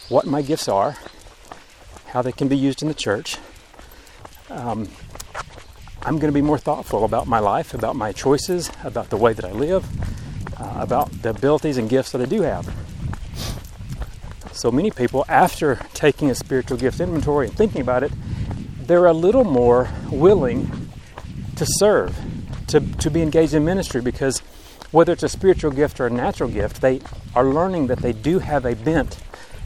what 0.07 0.25
my 0.25 0.41
gifts 0.41 0.67
are, 0.67 0.97
how 2.07 2.21
they 2.21 2.31
can 2.31 2.47
be 2.47 2.57
used 2.57 2.81
in 2.81 2.87
the 2.87 2.93
church. 2.93 3.37
Um, 4.49 4.89
I'm 6.01 6.17
going 6.17 6.31
to 6.31 6.37
be 6.37 6.41
more 6.41 6.57
thoughtful 6.57 7.03
about 7.03 7.27
my 7.27 7.39
life, 7.39 7.73
about 7.73 7.95
my 7.95 8.11
choices, 8.11 8.71
about 8.83 9.09
the 9.09 9.17
way 9.17 9.33
that 9.33 9.45
I 9.45 9.51
live, 9.51 9.85
uh, 10.59 10.75
about 10.77 11.11
the 11.21 11.29
abilities 11.29 11.77
and 11.77 11.89
gifts 11.89 12.11
that 12.11 12.21
I 12.21 12.25
do 12.25 12.41
have. 12.41 12.73
So 14.51 14.71
many 14.71 14.91
people, 14.91 15.23
after 15.29 15.79
taking 15.93 16.29
a 16.29 16.35
spiritual 16.35 16.77
gift 16.77 16.99
inventory 16.99 17.47
and 17.47 17.55
thinking 17.55 17.81
about 17.81 18.03
it, 18.03 18.11
they're 18.81 19.05
a 19.05 19.13
little 19.13 19.43
more 19.45 19.89
willing 20.11 20.89
to 21.55 21.65
serve, 21.65 22.17
to, 22.67 22.79
to 22.79 23.09
be 23.09 23.21
engaged 23.21 23.53
in 23.53 23.63
ministry 23.63 24.01
because 24.01 24.39
whether 24.91 25.13
it's 25.13 25.23
a 25.23 25.29
spiritual 25.29 25.71
gift 25.71 25.99
or 25.99 26.07
a 26.07 26.09
natural 26.09 26.49
gift, 26.49 26.81
they 26.81 26.99
are 27.35 27.45
learning 27.45 27.87
that 27.87 27.99
they 27.99 28.11
do 28.11 28.39
have 28.39 28.65
a 28.65 28.75
bent, 28.75 29.19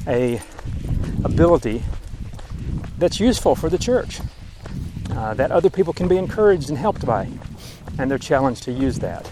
a 0.05 0.41
ability 1.23 1.81
that's 2.97 3.19
useful 3.19 3.55
for 3.55 3.69
the 3.69 3.77
church, 3.77 4.19
uh, 5.11 5.33
that 5.33 5.51
other 5.51 5.69
people 5.69 5.93
can 5.93 6.07
be 6.07 6.17
encouraged 6.17 6.69
and 6.69 6.77
helped 6.77 7.05
by, 7.05 7.29
and 7.97 8.11
they're 8.11 8.17
challenged 8.17 8.63
to 8.63 8.71
use 8.71 8.99
that. 8.99 9.29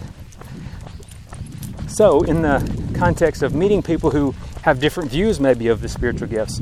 So, 2.02 2.20
in 2.22 2.42
the 2.42 2.58
context 2.98 3.44
of 3.44 3.54
meeting 3.54 3.80
people 3.80 4.10
who 4.10 4.34
have 4.62 4.80
different 4.80 5.08
views 5.08 5.38
maybe 5.38 5.68
of 5.68 5.80
the 5.80 5.88
spiritual 5.88 6.26
gifts. 6.26 6.60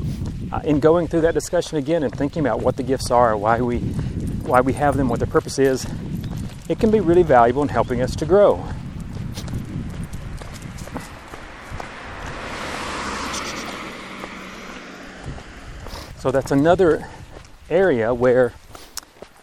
Uh, 0.51 0.61
in 0.63 0.79
going 0.79 1.07
through 1.07 1.21
that 1.21 1.33
discussion 1.33 1.79
again 1.79 2.03
and 2.03 2.15
thinking 2.15 2.45
about 2.45 2.61
what 2.61 2.77
the 2.77 2.83
gifts 2.83 3.09
are, 3.09 3.35
why 3.35 3.59
we 3.59 3.79
why 3.79 4.61
we 4.61 4.73
have 4.73 4.95
them, 4.95 5.09
what 5.09 5.17
their 5.17 5.27
purpose 5.27 5.57
is, 5.57 5.87
it 6.69 6.77
can 6.77 6.91
be 6.91 6.99
really 6.99 7.23
valuable 7.23 7.63
in 7.63 7.69
helping 7.69 8.03
us 8.03 8.15
to 8.17 8.25
grow. 8.27 8.63
So 16.19 16.29
that's 16.29 16.51
another 16.51 17.07
area 17.67 18.13
where 18.13 18.53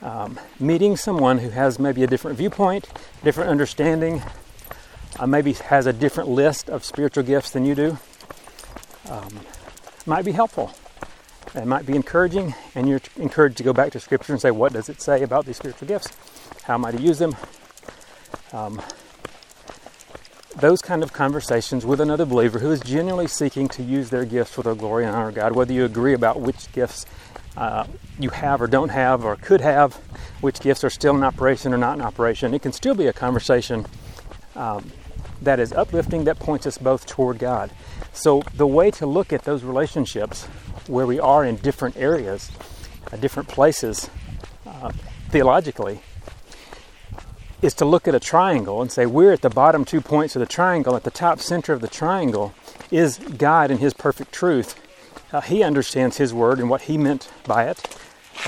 um, 0.01 0.39
meeting 0.61 0.97
someone 0.97 1.39
who 1.39 1.51
has 1.51 1.81
maybe 1.81 2.05
a 2.05 2.07
different 2.07 2.39
viewpoint, 2.39 2.89
different 3.25 3.51
understanding, 3.51 4.23
uh, 5.19 5.27
maybe 5.27 5.53
has 5.53 5.87
a 5.87 5.93
different 5.93 6.29
list 6.29 6.69
of 6.69 6.85
spiritual 6.85 7.25
gifts 7.25 7.51
than 7.51 7.65
you 7.65 7.75
do, 7.75 7.99
um, 9.09 9.41
might 10.07 10.25
be 10.25 10.33
helpful. 10.33 10.73
It 11.55 11.67
might 11.67 11.87
be 11.87 11.97
encouraging, 11.97 12.55
and 12.75 12.89
you're 12.89 13.01
encouraged 13.17 13.57
to 13.59 13.63
go 13.63 13.73
back 13.73 13.93
to 13.93 14.01
Scripture 14.01 14.33
and 14.33 14.41
say, 14.41 14.51
what 14.51 14.73
does 14.73 14.89
it 14.89 15.01
say 15.01 15.23
about 15.23 15.47
these 15.47 15.57
spiritual 15.57 15.89
gifts? 15.89 16.09
How 16.65 16.75
am 16.75 16.85
I 16.85 16.93
to 16.93 17.01
use 17.01 17.19
them? 17.19 17.37
Um, 18.53 18.83
those 20.57 20.83
kind 20.83 21.03
of 21.03 21.13
conversations 21.13 21.87
with 21.87 22.01
another 22.01 22.27
believer 22.27 22.59
who 22.59 22.71
is 22.71 22.81
genuinely 22.81 23.29
seeking 23.29 23.69
to 23.69 23.83
use 23.83 24.11
their 24.11 24.25
gifts 24.25 24.53
for 24.53 24.63
the 24.63 24.75
glory 24.75 25.05
and 25.05 25.15
honor 25.15 25.29
of 25.29 25.35
God, 25.35 25.53
whether 25.53 25.73
you 25.73 25.85
agree 25.85 26.15
about 26.15 26.41
which 26.41 26.71
gifts 26.73 27.07
uh, 27.57 27.87
you 28.19 28.31
have 28.31 28.61
or 28.61 28.67
don't 28.67 28.91
have 28.91 29.25
or 29.25 29.37
could 29.37 29.61
have, 29.61 29.95
which 30.41 30.61
gifts 30.61 30.85
are 30.85 30.91
still 30.91 31.17
in 31.17 31.23
operation 31.23 31.73
or 31.73 31.79
not 31.79 31.99
in 31.99 32.05
operation, 32.05 32.55
it 32.55 32.63
can 32.63 32.73
still 32.73 32.95
be 32.95 33.07
a 33.07 33.13
conversation 33.13 33.87
um, 34.55 34.91
that 35.43 35.61
is 35.61 35.73
uplifting, 35.73 36.25
that 36.25 36.39
points 36.39 36.67
us 36.67 36.79
both 36.79 37.07
toward 37.07 37.39
God. 37.39 37.71
So, 38.13 38.43
the 38.55 38.67
way 38.67 38.91
to 38.93 39.07
look 39.07 39.33
at 39.33 39.45
those 39.45 39.63
relationships 39.63 40.45
where 40.87 41.07
we 41.07 41.21
are 41.21 41.45
in 41.45 41.57
different 41.57 41.97
areas, 41.97 42.51
uh, 43.13 43.17
different 43.17 43.49
places 43.49 44.11
uh, 44.67 44.91
theologically, 45.31 46.01
is 47.61 47.75
to 47.75 47.85
look 47.85 48.07
at 48.07 48.15
a 48.15 48.21
triangle 48.21 48.81
and 48.81 48.91
say, 48.91 49.07
we're 49.07 49.33
at 49.33 49.43
the 49.43 49.51
bottom 49.51 49.85
two 49.85 50.01
points 50.01 50.37
of 50.37 50.41
the 50.41 50.47
triangle. 50.47 50.95
At 50.95 51.05
the 51.05 51.11
top 51.11 51.41
center 51.41 51.73
of 51.73 51.81
the 51.81 51.89
triangle 51.89 52.55
is 52.91 53.19
God 53.19 53.71
and 53.71 53.81
His 53.81 53.95
perfect 53.95 54.33
truth. 54.33 54.81
Uh, 55.33 55.41
he 55.41 55.63
understands 55.63 56.17
His 56.17 56.33
word 56.33 56.59
and 56.59 56.71
what 56.71 56.83
He 56.83 56.97
meant 56.97 57.31
by 57.45 57.69
it. 57.69 57.99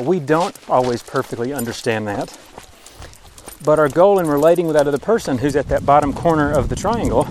We 0.00 0.20
don't 0.20 0.56
always 0.68 1.02
perfectly 1.02 1.52
understand 1.52 2.06
that. 2.06 2.38
But 3.64 3.78
our 3.78 3.88
goal 3.88 4.18
in 4.18 4.26
relating 4.26 4.66
with 4.66 4.76
that 4.76 4.88
other 4.88 4.98
person 4.98 5.38
who's 5.38 5.54
at 5.54 5.68
that 5.68 5.84
bottom 5.84 6.12
corner 6.12 6.50
of 6.50 6.68
the 6.68 6.76
triangle 6.76 7.28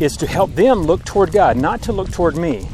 is 0.00 0.16
to 0.16 0.26
help 0.26 0.54
them 0.54 0.82
look 0.82 1.04
toward 1.04 1.32
God, 1.32 1.56
not 1.56 1.82
to 1.82 1.92
look 1.92 2.10
toward 2.10 2.36
me. 2.36 2.68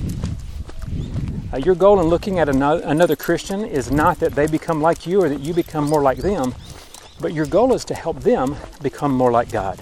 Uh, 1.53 1.59
your 1.59 1.75
goal 1.75 2.01
in 2.01 2.07
looking 2.07 2.39
at 2.39 2.49
another, 2.49 2.83
another 2.85 3.17
Christian 3.17 3.65
is 3.65 3.91
not 3.91 4.21
that 4.21 4.33
they 4.33 4.47
become 4.47 4.81
like 4.81 5.07
you 5.07 5.23
or 5.23 5.29
that 5.29 5.41
you 5.41 5.55
become 5.55 5.85
more 5.85 6.03
like 6.03 6.19
them, 6.19 6.55
but 7.21 7.33
your 7.33 7.47
goal 7.47 7.73
is 7.73 7.85
to 7.87 7.95
help 7.95 8.21
them 8.21 8.57
become 8.83 9.13
more 9.13 9.33
like 9.33 9.51
God. 9.51 9.81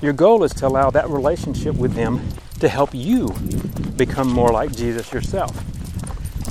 Your 0.00 0.12
goal 0.12 0.42
is 0.42 0.52
to 0.54 0.66
allow 0.66 0.90
that 0.90 1.08
relationship 1.08 1.76
with 1.76 1.94
them 1.94 2.26
to 2.60 2.68
help 2.68 2.94
you 2.94 3.28
become 3.96 4.28
more 4.28 4.50
like 4.50 4.74
Jesus 4.74 5.12
yourself. 5.12 5.56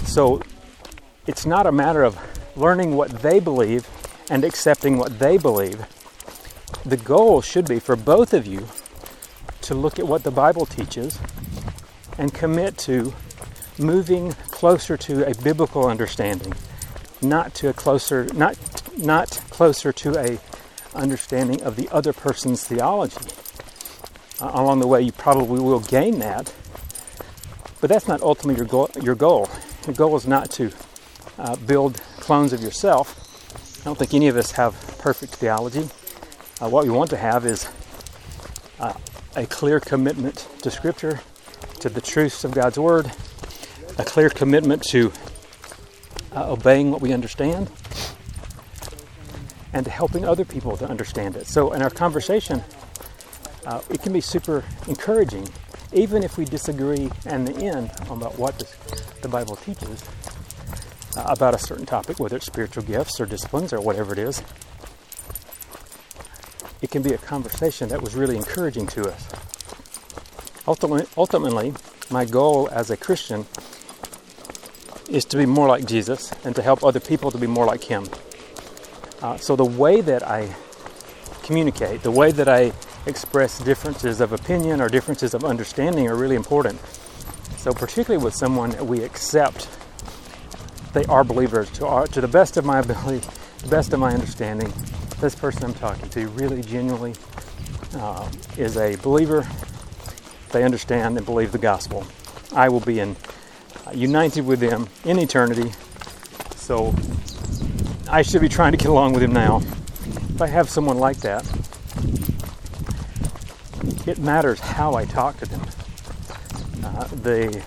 So 0.08 0.42
it's 1.28 1.46
not 1.46 1.68
a 1.68 1.72
matter 1.72 2.04
of 2.04 2.18
learning 2.56 2.96
what 2.96 3.10
they 3.22 3.40
believe 3.40 3.88
and 4.30 4.44
accepting 4.44 4.98
what 4.98 5.20
they 5.20 5.38
believe. 5.38 5.86
The 6.86 6.98
goal 6.98 7.42
should 7.42 7.68
be 7.68 7.80
for 7.80 7.96
both 7.96 8.34
of 8.34 8.46
you 8.46 8.68
to 9.62 9.76
look 9.76 10.00
at 10.00 10.08
what 10.08 10.24
the 10.24 10.32
Bible 10.32 10.66
teaches 10.66 11.20
and 12.18 12.34
commit 12.34 12.78
to 12.80 13.14
moving 13.78 14.34
closer 14.50 14.98
to 14.98 15.30
a 15.30 15.34
biblical 15.36 15.88
understanding, 15.88 16.54
not 17.22 17.54
to 17.56 17.70
a 17.70 17.74
closer 17.74 18.26
not 18.34 18.58
not 18.98 19.30
closer 19.50 19.92
to 19.92 20.18
a 20.18 20.40
understanding 20.94 21.62
of 21.64 21.76
the 21.76 21.90
other 21.90 22.14
person's 22.14 22.64
theology. 22.64 23.26
Uh, 24.40 24.52
along 24.54 24.80
the 24.80 24.88
way, 24.88 25.02
you 25.02 25.12
probably 25.12 25.62
will 25.62 25.80
gain 25.80 26.20
that, 26.20 26.54
but 27.80 27.90
that's 27.90 28.08
not 28.08 28.22
ultimately 28.22 28.56
your 28.56 28.66
goal. 28.66 28.90
Your 29.02 29.16
goal, 29.16 30.16
is 30.16 30.28
not 30.28 30.52
to 30.52 30.72
uh, 31.38 31.56
build 31.56 32.02
clones 32.20 32.54
of 32.54 32.62
yourself. 32.62 33.21
I 33.82 33.86
don't 33.86 33.98
think 33.98 34.14
any 34.14 34.28
of 34.28 34.38
us 34.38 34.52
have 34.52 34.76
perfect 35.00 35.38
theology. 35.38 35.90
Uh, 36.62 36.70
what 36.70 36.84
we 36.84 36.92
want 36.92 37.10
to 37.10 37.18
have 37.18 37.48
is 37.48 37.68
uh, 38.80 38.94
a 39.36 39.48
clear 39.48 39.80
commitment 39.80 40.48
to 40.62 40.70
Scripture, 40.70 41.20
to 41.80 41.90
the 41.90 42.00
truths 42.00 42.44
of 42.44 42.52
God's 42.52 42.78
Word, 42.78 43.12
a 43.98 44.04
clear 44.04 44.30
commitment 44.30 44.84
to 44.90 45.12
uh, 46.36 46.52
obeying 46.52 46.92
what 46.92 47.02
we 47.02 47.12
understand, 47.12 47.72
and 49.74 49.84
to 49.84 49.90
helping 49.92 50.26
other 50.26 50.46
people 50.46 50.78
to 50.78 50.88
understand 50.88 51.36
it. 51.36 51.48
So, 51.48 51.74
in 51.74 51.82
our 51.82 51.90
conversation, 51.90 52.64
uh, 53.66 53.82
it 53.90 54.04
can 54.04 54.14
be 54.14 54.22
super 54.22 54.64
encouraging, 54.88 55.50
even 55.92 56.22
if 56.22 56.38
we 56.38 56.46
disagree 56.46 57.10
in 57.26 57.46
the 57.46 57.56
end 57.56 57.90
about 58.12 58.38
what 58.38 58.60
the 59.24 59.28
Bible 59.28 59.56
teaches 59.56 60.04
about 61.18 61.54
a 61.54 61.60
certain 61.60 61.86
topic, 61.86 62.20
whether 62.20 62.38
it's 62.38 62.46
spiritual 62.46 62.84
gifts 62.84 63.20
or 63.20 63.26
disciplines 63.26 63.74
or 63.74 63.82
whatever 63.82 64.14
it 64.14 64.20
is. 64.20 64.42
it 66.82 66.90
can 66.90 67.04
be 67.04 67.14
a 67.14 67.18
conversation 67.18 67.90
that 67.90 68.02
was 68.02 68.16
really 68.16 68.36
encouraging 68.36 68.88
to 68.88 69.10
us. 69.10 69.28
Ultimately, 70.68 71.06
ultimately, 71.16 71.74
my 72.10 72.26
goal 72.26 72.70
as 72.72 72.90
a 72.90 72.98
Christian 72.98 73.46
is 75.10 75.26
to 75.26 75.38
be 75.38 75.46
more 75.46 75.68
like 75.68 75.86
Jesus 75.86 76.32
and 76.44 76.56
to 76.56 76.62
help 76.62 76.84
other 76.84 77.00
people 77.00 77.30
to 77.32 77.38
be 77.38 77.48
more 77.48 77.66
like 77.66 77.84
Him. 77.84 78.08
Uh, 79.22 79.38
so 79.38 79.56
the 79.56 79.66
way 79.66 80.02
that 80.02 80.28
I 80.28 80.56
communicate, 81.44 82.02
the 82.02 82.12
way 82.12 82.32
that 82.32 82.50
I 82.50 82.72
express 83.06 83.60
differences 83.60 84.22
of 84.22 84.32
opinion 84.32 84.82
or 84.82 84.90
differences 84.90 85.34
of 85.34 85.44
understanding 85.44 86.08
are 86.08 86.16
really 86.16 86.36
important. 86.36 86.80
So 87.58 87.74
particularly 87.74 88.24
with 88.24 88.34
someone 88.34 88.72
that 88.72 88.86
we 88.86 89.04
accept 89.04 89.68
they 90.94 91.06
are 91.06 91.24
believers 91.24 91.70
to, 91.72 91.88
our, 91.88 92.08
to 92.08 92.22
the 92.22 92.28
best 92.28 92.58
of 92.58 92.66
my 92.66 92.80
ability, 92.80 93.26
the 93.60 93.70
best 93.70 93.94
of 93.94 94.00
my 94.00 94.14
understanding, 94.14 94.72
this 95.20 95.36
person 95.36 95.66
I'm 95.66 95.74
talking 95.74 96.10
to 96.10 96.28
really 96.30 96.62
genuinely 96.62 97.14
uh, 97.96 98.30
is 98.58 98.78
a 98.78 98.96
believer. 98.98 99.48
They 100.52 100.64
understand 100.64 101.18
and 101.18 101.26
believe 101.26 101.52
the 101.52 101.58
gospel. 101.58 102.06
I 102.54 102.70
will 102.70 102.80
be 102.80 103.00
in, 103.00 103.16
uh, 103.88 103.92
united 103.92 104.46
with 104.46 104.60
them 104.60 104.90
in 105.06 105.20
eternity. 105.20 105.72
So 106.56 106.94
I 108.10 108.24
should 108.24 108.42
be 108.42 108.50
trying 108.50 108.72
to 108.72 108.78
get 108.78 108.88
along 108.88 109.14
with 109.14 109.24
him 109.24 109.34
now. 109.34 109.58
If 109.58 110.42
I 110.42 110.48
have 110.48 110.70
someone 110.70 110.98
like 110.98 111.18
that, 111.18 111.46
it 114.08 114.18
matters 114.18 114.60
how 114.60 114.96
I 114.96 115.06
talk 115.06 115.38
to 115.38 115.46
them. 115.46 115.62
Uh, 116.84 117.06
the 117.06 117.64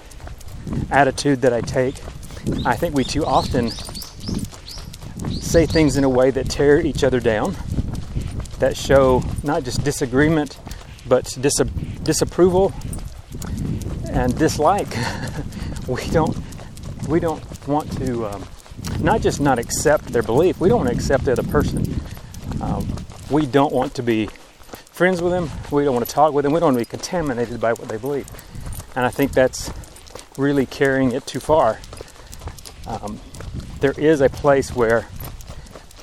attitude 0.90 1.40
that 1.42 1.52
I 1.52 1.60
take. 1.60 1.94
I 2.66 2.76
think 2.76 2.94
we 2.94 3.04
too 3.04 3.24
often 3.24 3.70
say 5.30 5.66
things 5.66 5.96
in 5.96 6.04
a 6.04 6.08
way 6.08 6.30
that 6.30 6.50
tear 6.50 6.80
each 6.80 7.02
other 7.02 7.20
down, 7.20 7.56
that 8.58 8.76
show 8.76 9.22
not 9.42 9.64
just 9.64 9.82
disagreement, 9.84 10.58
but 11.08 11.36
dis- 11.40 11.56
disapproval 12.02 12.72
and 14.10 14.36
dislike. 14.38 14.88
we 15.88 16.06
don't 16.10 16.36
we 17.08 17.20
don't 17.20 17.42
want 17.68 17.90
to 17.98 18.26
um, 18.26 18.46
not 19.00 19.20
just 19.20 19.40
not 19.40 19.58
accept 19.58 20.06
their 20.06 20.22
belief. 20.22 20.60
We 20.60 20.68
don't 20.68 20.78
want 20.78 20.90
to 20.90 20.94
accept 20.94 21.24
the 21.24 21.32
other 21.32 21.42
person. 21.42 22.00
Um, 22.60 22.86
we 23.30 23.46
don't 23.46 23.72
want 23.72 23.94
to 23.94 24.02
be 24.02 24.28
friends 24.92 25.20
with 25.20 25.32
them. 25.32 25.50
We 25.70 25.84
don't 25.84 25.94
want 25.94 26.06
to 26.06 26.12
talk 26.12 26.32
with 26.32 26.44
them. 26.44 26.52
We 26.52 26.60
don't 26.60 26.74
want 26.74 26.84
to 26.84 26.90
be 26.90 26.98
contaminated 26.98 27.60
by 27.60 27.72
what 27.72 27.88
they 27.88 27.96
believe. 27.96 28.28
And 28.94 29.04
I 29.04 29.10
think 29.10 29.32
that's 29.32 29.70
really 30.36 30.66
carrying 30.66 31.12
it 31.12 31.26
too 31.26 31.40
far. 31.40 31.78
Um, 32.86 33.20
there 33.80 33.94
is 33.96 34.20
a 34.20 34.28
place 34.28 34.74
where 34.74 35.06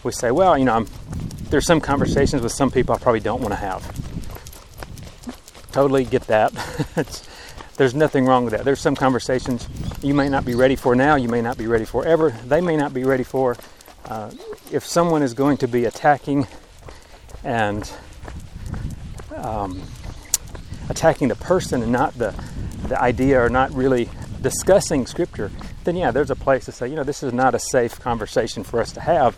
we 0.03 0.11
say, 0.11 0.31
well, 0.31 0.57
you 0.57 0.65
know, 0.65 0.73
I'm, 0.73 0.87
there's 1.49 1.65
some 1.65 1.81
conversations 1.81 2.41
with 2.41 2.51
some 2.51 2.71
people 2.71 2.95
I 2.95 2.97
probably 2.97 3.19
don't 3.19 3.41
want 3.41 3.51
to 3.51 3.57
have. 3.57 3.83
Totally 5.71 6.05
get 6.05 6.23
that. 6.23 6.51
there's 7.77 7.93
nothing 7.93 8.25
wrong 8.25 8.45
with 8.45 8.53
that. 8.53 8.65
There's 8.65 8.79
some 8.79 8.95
conversations 8.95 9.67
you 10.01 10.13
may 10.13 10.29
not 10.29 10.45
be 10.45 10.55
ready 10.55 10.75
for 10.75 10.95
now, 10.95 11.15
you 11.15 11.27
may 11.27 11.41
not 11.41 11.57
be 11.57 11.67
ready 11.67 11.85
for 11.85 12.05
ever, 12.05 12.31
they 12.45 12.61
may 12.61 12.75
not 12.75 12.93
be 12.93 13.03
ready 13.03 13.23
for. 13.23 13.55
Uh, 14.05 14.31
if 14.71 14.85
someone 14.85 15.21
is 15.21 15.33
going 15.33 15.57
to 15.57 15.67
be 15.67 15.85
attacking 15.85 16.47
and 17.43 17.91
um, 19.35 19.81
attacking 20.89 21.27
the 21.27 21.35
person 21.35 21.81
and 21.81 21.91
not 21.91 22.13
the, 22.17 22.33
the 22.87 22.99
idea 22.99 23.41
or 23.41 23.49
not 23.49 23.71
really 23.73 24.09
discussing 24.41 25.05
scripture, 25.05 25.51
then 25.83 25.95
yeah, 25.95 26.11
there's 26.11 26.31
a 26.31 26.35
place 26.35 26.65
to 26.65 26.71
say, 26.71 26.87
you 26.87 26.95
know, 26.95 27.03
this 27.03 27.23
is 27.23 27.33
not 27.33 27.53
a 27.55 27.59
safe 27.59 27.99
conversation 27.99 28.63
for 28.63 28.81
us 28.81 28.91
to 28.93 28.99
have 28.99 29.37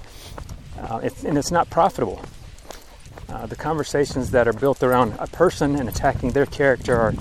uh, 0.84 1.00
it's, 1.04 1.24
and 1.24 1.38
it's 1.38 1.52
not 1.52 1.70
profitable. 1.70 2.22
Uh, 3.30 3.46
the 3.46 3.56
conversations 3.56 4.32
that 4.32 4.48
are 4.48 4.54
built 4.54 4.84
around 4.84 5.16
a 5.20 5.28
person 5.28 5.76
and 5.76 5.88
attacking 5.88 6.32
their 6.32 6.46
character 6.46 6.96
are 6.96 7.14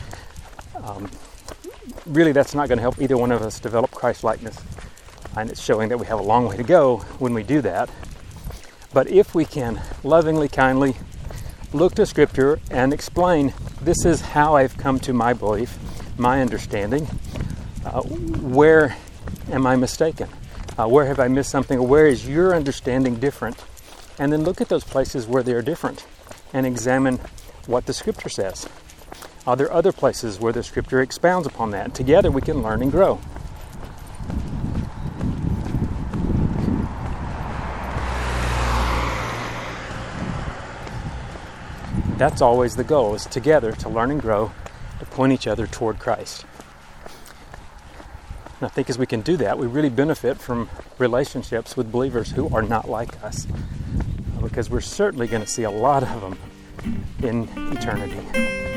um, 0.83 1.11
really 2.07 2.33
that's 2.33 2.55
not 2.55 2.69
going 2.69 2.79
to 2.79 2.83
help 2.83 3.01
either 3.01 3.17
one 3.17 3.31
of 3.31 3.41
us 3.41 3.61
develop 3.61 3.91
Christ 3.93 4.25
likeness. 4.25 4.59
And 5.37 5.49
it's 5.49 5.63
showing 5.63 5.89
that 5.91 5.99
we 5.99 6.07
have 6.07 6.19
a 6.19 6.23
long 6.23 6.47
way 6.49 6.57
to 6.57 6.63
go 6.63 6.99
when 7.19 7.35
we 7.35 7.43
do 7.43 7.61
that. 7.63 7.89
But 8.93 9.09
if 9.09 9.35
we 9.35 9.45
can 9.45 9.81
lovingly, 10.03 10.49
kindly 10.49 10.97
look 11.73 11.95
to 11.95 12.05
Scripture 12.05 12.59
and 12.71 12.93
explain 12.93 13.55
this 13.81 14.05
is 14.05 14.21
how 14.21 14.57
I've 14.57 14.77
come 14.77 14.99
to 15.01 15.13
my 15.15 15.33
belief, 15.33 15.79
my 16.19 16.43
understanding, 16.43 17.09
uh, 17.85 18.03
where 18.03 18.97
am 19.51 19.67
I 19.67 19.77
mistaken? 19.77 20.29
Uh, 20.79 20.89
where 20.89 21.07
have 21.07 21.21
I 21.21 21.29
missed 21.29 21.51
something? 21.51 21.89
Where 21.89 22.07
is 22.07 22.29
your 22.29 22.55
understanding 22.55 23.17
different? 23.17 23.57
And 24.19 24.33
then 24.33 24.45
look 24.45 24.61
at 24.61 24.69
those 24.69 24.85
places 24.85 25.27
where 25.27 25.43
they 25.43 25.53
are 25.53 25.63
different 25.63 26.07
and 26.53 26.67
examine 26.67 27.19
what 27.67 27.87
the 27.87 27.93
scripture 27.93 28.29
says. 28.29 28.69
Are 29.47 29.57
there 29.57 29.73
other 29.73 29.93
places 29.93 30.39
where 30.39 30.53
the 30.53 30.63
scripture 30.63 31.01
expounds 31.01 31.47
upon 31.47 31.73
that? 31.73 31.95
Together 31.95 32.31
we 32.31 32.41
can 32.41 32.63
learn 32.63 32.83
and 32.83 32.93
grow. 32.93 33.21
That's 42.17 42.41
always 42.41 42.77
the 42.77 42.85
goal, 42.85 43.17
is 43.17 43.27
together 43.27 43.73
to 43.73 43.89
learn 43.89 44.13
and 44.13 44.23
grow, 44.23 44.53
to 45.01 45.07
point 45.07 45.33
each 45.33 45.49
other 45.49 45.67
toward 45.67 45.99
Christ. 45.99 46.45
And 48.63 48.71
I 48.71 48.75
think 48.75 48.89
as 48.89 48.97
we 48.97 49.07
can 49.07 49.23
do 49.23 49.37
that, 49.39 49.59
we 49.59 49.67
really 49.67 49.89
benefit 49.89 50.39
from 50.39 50.69
relationships 50.97 51.77
with 51.77 51.91
believers 51.91 52.31
who 52.31 52.49
are 52.55 52.63
not 52.63 52.89
like 52.89 53.21
us. 53.25 53.49
Because 54.41 54.71
we're 54.71 54.81
certainly 54.81 55.27
going 55.27 55.43
to 55.43 55.49
see 55.49 55.65
a 55.65 55.71
lot 55.71 56.05
of 56.05 56.21
them 56.21 56.39
in 57.25 57.49
eternity. 57.73 58.72